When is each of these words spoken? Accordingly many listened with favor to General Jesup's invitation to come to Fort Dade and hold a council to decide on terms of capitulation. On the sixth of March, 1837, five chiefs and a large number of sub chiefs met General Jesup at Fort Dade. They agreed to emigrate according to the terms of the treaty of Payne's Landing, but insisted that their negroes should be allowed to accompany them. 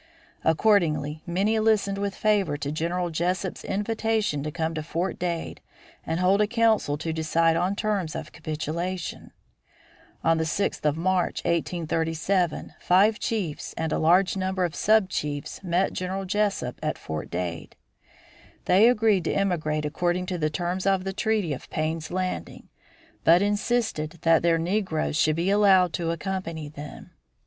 Accordingly 0.43 1.21
many 1.27 1.59
listened 1.59 1.99
with 1.99 2.15
favor 2.15 2.57
to 2.57 2.71
General 2.71 3.11
Jesup's 3.11 3.63
invitation 3.63 4.41
to 4.41 4.49
come 4.49 4.73
to 4.73 4.81
Fort 4.81 5.19
Dade 5.19 5.61
and 6.03 6.19
hold 6.19 6.41
a 6.41 6.47
council 6.47 6.97
to 6.97 7.13
decide 7.13 7.55
on 7.55 7.75
terms 7.75 8.15
of 8.15 8.31
capitulation. 8.31 9.31
On 10.23 10.39
the 10.39 10.45
sixth 10.47 10.87
of 10.87 10.97
March, 10.97 11.43
1837, 11.45 12.73
five 12.79 13.19
chiefs 13.19 13.73
and 13.77 13.91
a 13.93 13.99
large 13.99 14.35
number 14.35 14.65
of 14.65 14.73
sub 14.73 15.07
chiefs 15.07 15.61
met 15.63 15.93
General 15.93 16.25
Jesup 16.25 16.79
at 16.81 16.97
Fort 16.97 17.29
Dade. 17.29 17.75
They 18.65 18.89
agreed 18.89 19.25
to 19.25 19.31
emigrate 19.35 19.85
according 19.85 20.25
to 20.25 20.39
the 20.39 20.49
terms 20.49 20.87
of 20.87 21.03
the 21.03 21.13
treaty 21.13 21.53
of 21.53 21.69
Payne's 21.69 22.09
Landing, 22.09 22.69
but 23.23 23.43
insisted 23.43 24.17
that 24.23 24.41
their 24.41 24.57
negroes 24.57 25.15
should 25.15 25.35
be 25.35 25.51
allowed 25.51 25.93
to 25.93 26.09
accompany 26.09 26.69
them. 26.69 27.11